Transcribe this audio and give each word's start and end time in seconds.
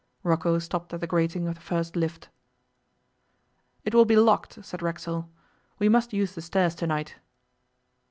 Rocco 0.23 0.57
stopped 0.57 0.91
at 0.95 0.99
the 0.99 1.05
grating 1.05 1.47
of 1.47 1.53
the 1.53 1.61
first 1.61 1.95
lift. 1.95 2.29
'It 3.85 3.93
will 3.93 4.03
be 4.05 4.15
locked,' 4.15 4.57
said 4.65 4.81
Racksole. 4.81 5.29
'We 5.77 5.89
must 5.89 6.11
use 6.11 6.33
the 6.33 6.41
stairs 6.41 6.73
to 6.73 6.87
night. 6.87 7.17